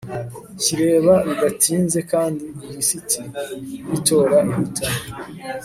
kireba 0.61 1.13
bidatinze 1.27 1.99
kandi 2.11 2.43
ilisiti 2.67 3.19
y 3.89 3.93
itora 3.97 4.37
ihita 4.49 4.87